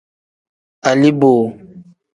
Aliboo. 0.89 1.41